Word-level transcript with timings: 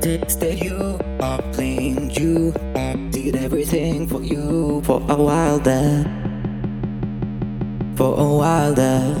texted 0.00 0.62
you, 0.64 0.98
I 1.20 1.40
playing 1.52 2.10
you, 2.10 2.54
I 2.74 2.96
did 3.10 3.36
everything 3.36 4.08
for 4.08 4.22
you 4.22 4.80
for 4.84 5.02
a 5.08 5.14
while 5.14 5.58
there, 5.58 6.04
for 7.96 8.18
a 8.18 8.28
while 8.40 8.72
there. 8.72 9.14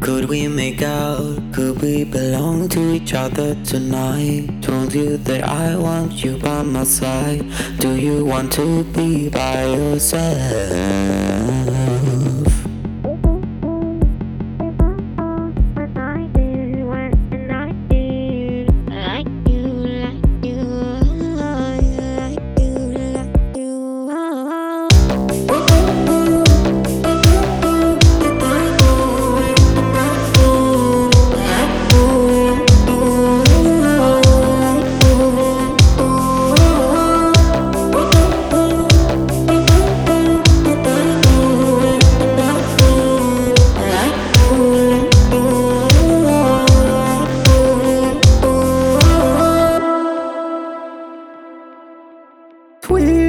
Could 0.00 0.28
we 0.28 0.46
make 0.46 0.82
out? 0.82 1.40
Could 1.52 1.82
we 1.82 2.04
belong 2.04 2.68
to 2.70 2.92
each 2.92 3.14
other 3.14 3.56
tonight? 3.64 4.62
Told 4.62 4.94
you 4.94 5.16
that 5.16 5.42
I 5.42 5.76
want 5.76 6.22
you 6.22 6.36
by 6.36 6.62
my 6.62 6.84
side. 6.84 7.44
Do 7.78 7.96
you 7.96 8.24
want 8.24 8.52
to 8.52 8.84
be 8.84 9.30
by 9.30 9.64
yourself? 9.64 10.94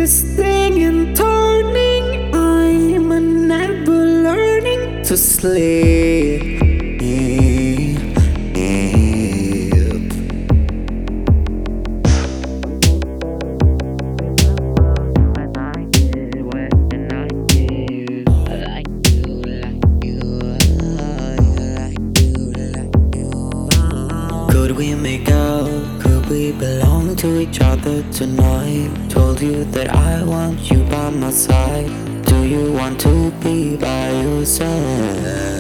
Twisting 0.06 0.84
and 0.84 1.17
turning, 1.17 2.31
I'm 2.31 3.48
never 3.48 4.06
learning 4.28 5.02
to 5.06 5.17
sleep. 5.17 6.61
Could 24.52 24.78
we 24.78 24.94
make 24.94 25.30
out? 25.30 26.02
Could 26.02 26.30
we 26.30 26.52
belong 26.52 26.95
to 27.17 27.39
each 27.39 27.61
other 27.61 28.03
tonight? 28.11 28.89
Told 29.09 29.41
you 29.41 29.63
that 29.66 29.89
I 29.89 30.23
want 30.23 30.71
you 30.71 30.83
by 30.85 31.09
my 31.09 31.31
side. 31.31 31.89
Do 32.25 32.44
you 32.44 32.73
want 32.73 32.99
to 33.02 33.31
be 33.41 33.77
by 33.77 34.11
yourself? 34.11 35.55